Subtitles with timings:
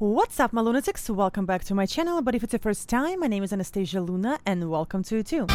[0.00, 1.10] What's up, my lunatics?
[1.10, 2.22] Welcome back to my channel.
[2.22, 5.26] But if it's your first time, my name is Anastasia Luna, and welcome to it
[5.26, 5.46] too.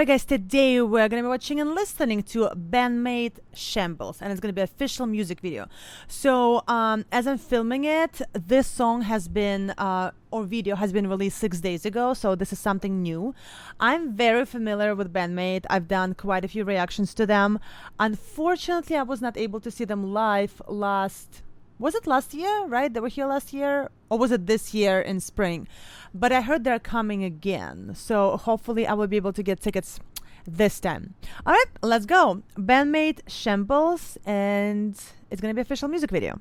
[0.00, 4.54] Alright, guys, today we're gonna be watching and listening to BAND-MAID Shambles, and it's gonna
[4.54, 5.66] be official music video.
[6.08, 11.06] So, um, as I'm filming it, this song has been, uh, or video has been
[11.06, 13.34] released six days ago, so this is something new.
[13.78, 15.66] I'm very familiar with BAND-MAID.
[15.68, 17.60] I've done quite a few reactions to them.
[17.98, 21.42] Unfortunately, I was not able to see them live last
[21.80, 22.92] was it last year, right?
[22.92, 25.66] They were here last year, or was it this year in spring?
[26.12, 29.98] But I heard they're coming again, so hopefully I will be able to get tickets
[30.46, 31.14] this time.
[31.46, 32.42] All right, let's go.
[32.58, 34.94] BAND-MAID Shambles, and
[35.30, 36.38] it's gonna be official music video.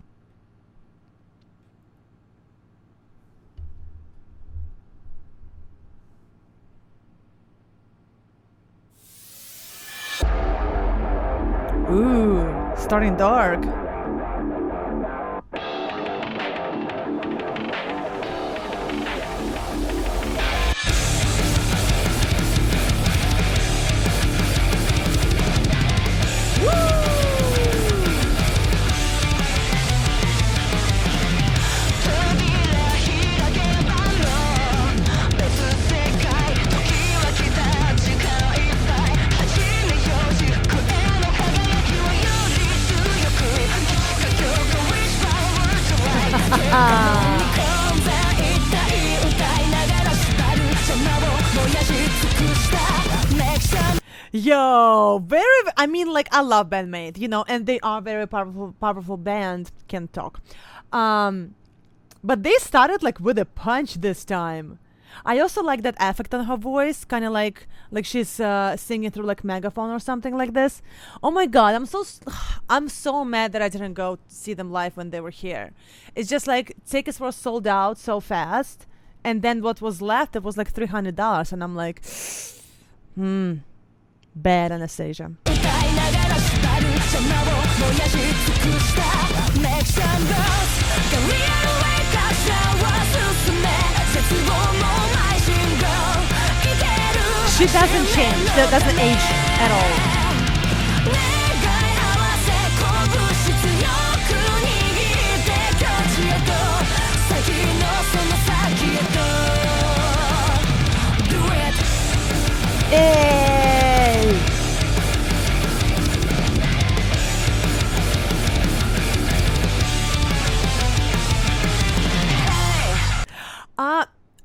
[11.91, 13.88] Ooh, starting dark.
[54.31, 55.45] Yo, very.
[55.75, 59.71] I mean, like I love BAND-MAID, you know, and they are very powerful, powerful band.
[59.87, 60.39] Can talk,
[60.91, 61.55] um,
[62.23, 64.79] but they started like with a punch this time.
[65.25, 69.09] I also like that effect on her voice, kind of like like she's uh, singing
[69.09, 70.81] through like megaphone or something like this.
[71.23, 72.05] Oh my god, I'm so
[72.69, 75.71] I'm so mad that I didn't go see them live when they were here.
[76.15, 78.85] It's just like tickets were sold out so fast,
[79.23, 82.03] and then what was left it was like three hundred dollars, and I'm like,
[83.15, 83.57] hmm,
[84.41, 85.31] bad Anastasia.
[97.59, 99.25] She doesn't change, that doesn't age
[99.59, 100.18] at all.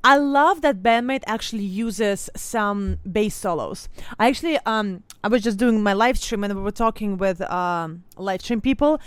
[0.04, 3.88] I love that BAND-MAID actually uses some bass solos.
[4.18, 7.40] I actually um I was just doing my live stream and we were talking with
[7.50, 9.00] um live stream people.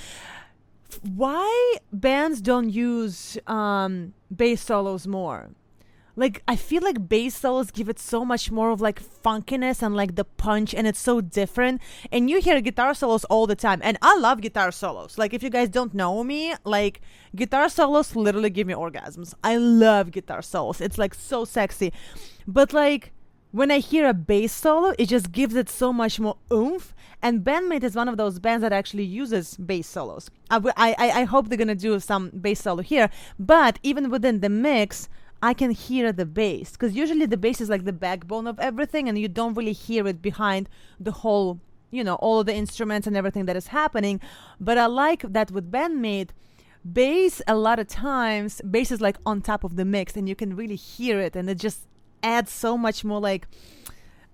[1.03, 5.51] Why bands don't use um bass solos more?
[6.17, 9.95] Like I feel like bass solos give it so much more of like funkiness and
[9.95, 11.79] like the punch and it's so different.
[12.11, 13.79] And you hear guitar solos all the time.
[13.83, 15.19] And I love guitar solos.
[15.19, 17.01] Like if you guys don't know me, like
[17.35, 19.35] guitar solos literally give me orgasms.
[19.43, 20.81] I love guitar solos.
[20.81, 21.93] It's like so sexy.
[22.47, 23.13] But like
[23.51, 26.93] when I hear a bass solo, it just gives it so much more oomph.
[27.21, 30.29] And BAND-MAID is one of those bands that actually uses bass solos.
[30.49, 33.09] I, w- I, I hope they're gonna do some bass solo here.
[33.39, 35.09] But even within the mix,
[35.41, 39.07] I can hear the bass because usually the bass is like the backbone of everything,
[39.07, 41.59] and you don't really hear it behind the whole,
[41.91, 44.19] you know, all of the instruments and everything that is happening.
[44.59, 46.33] But I like that with BAND-MAID
[46.93, 50.35] bass a lot of times bass is like on top of the mix and you
[50.35, 51.81] can really hear it and it just
[52.23, 53.47] adds so much more like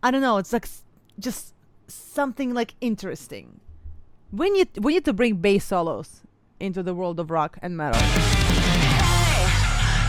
[0.03, 0.68] i don't know it's like
[1.18, 1.53] just
[1.88, 3.59] something like interesting
[4.31, 6.22] we need we need to bring bass solos
[6.59, 8.62] into the world of rock and metal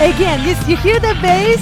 [0.00, 1.60] Again, you, you hear the bass?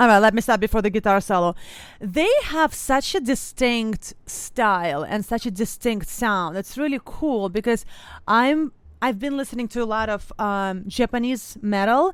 [0.00, 1.54] All right, let me stop before the guitar solo.
[2.00, 6.56] They have such a distinct style and such a distinct sound.
[6.56, 7.84] It's really cool because
[8.26, 12.12] I'm I've been listening to a lot of um, Japanese metal,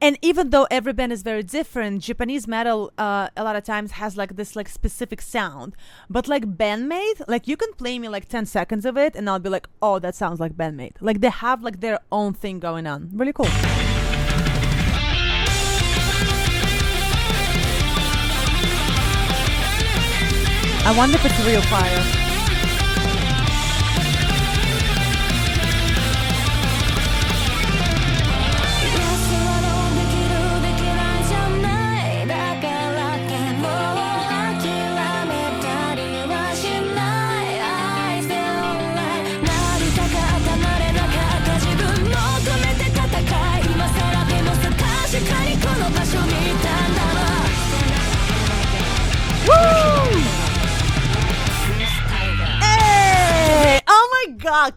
[0.00, 3.92] and even though every band is very different, Japanese metal uh, a lot of times
[3.92, 5.74] has like this like specific sound.
[6.08, 9.40] But like BAND-MAID, like you can play me like ten seconds of it, and I'll
[9.40, 10.98] be like, oh, that sounds like BAND-MAID.
[11.00, 13.10] Like they have like their own thing going on.
[13.12, 13.48] Really cool.
[20.84, 22.17] I wonder if it's real fire.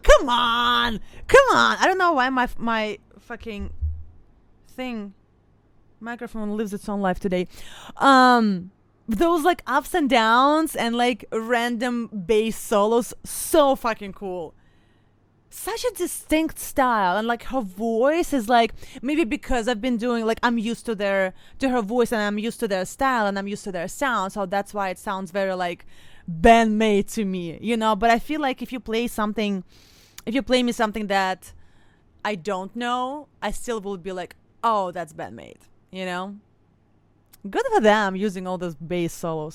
[0.04, 1.00] Come on!
[1.28, 1.78] Come on!
[1.80, 3.72] I don't know why my my fucking
[4.69, 5.13] thing
[6.00, 7.48] microphone lives its own life today.
[7.98, 8.72] Um
[9.07, 14.54] those like ups and downs and like random bass solos so fucking cool
[15.50, 20.25] such a distinct style and like her voice is like maybe because i've been doing
[20.25, 23.38] like i'm used to their to her voice and i'm used to their style and
[23.38, 25.86] i'm used to their sound so that's why it sounds very like
[26.31, 27.95] BAND-MAID to me you know?
[27.95, 29.63] But i feel like if you play something
[30.25, 31.54] if you play me something that
[32.24, 35.57] i don't know i still will be like oh that's BAND-MAID
[35.92, 36.36] you know?
[37.50, 39.54] Good for them using all those bass solos.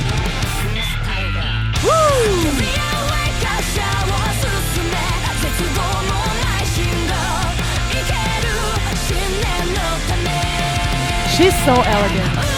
[11.37, 12.56] She's so elegant.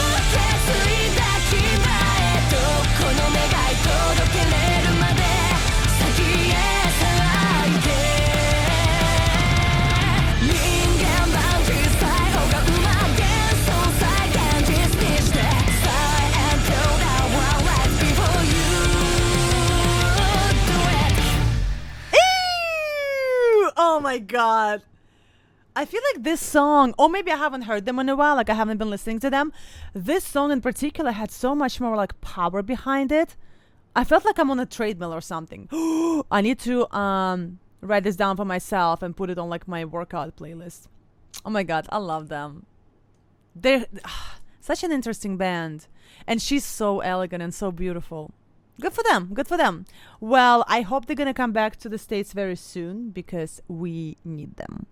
[24.09, 24.83] My god.
[25.77, 28.49] I feel like this song, or maybe I haven't heard them in a while, like
[28.49, 29.53] I haven't been listening to them.
[29.93, 33.37] This song in particular had so much more like power behind it.
[33.95, 35.69] I felt like I'm on a treadmill or something.
[36.39, 36.75] I need to
[37.05, 40.89] um write this down for myself and put it on like my workout playlist.
[41.45, 42.65] Oh my god, I love them.
[43.55, 43.87] They're
[44.71, 45.87] such an interesting band.
[46.27, 48.23] And she's so elegant and so beautiful.
[48.81, 49.31] Good for them.
[49.35, 49.87] Good for them.
[50.21, 54.17] Well, I hope they're going to come back to the States very soon because we
[54.25, 54.87] need them.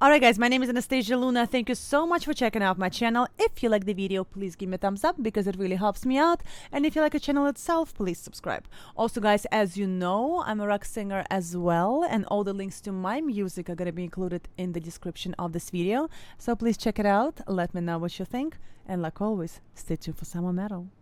[0.00, 1.44] All right, guys, my name is Anastasia Luna.
[1.44, 3.26] Thank you so much for checking out my channel.
[3.40, 6.06] If you like the video, please give me a thumbs up because it really helps
[6.06, 6.44] me out.
[6.70, 8.68] And if you like the channel itself, please subscribe.
[8.96, 12.80] Also, guys, as you know, I'm a rock singer as well, and all the links
[12.82, 16.08] to my music are going to be included in the description of this video.
[16.38, 17.40] So please check it out.
[17.48, 18.56] Let me know what you think.
[18.86, 20.92] And like always, stay tuned for summer metal.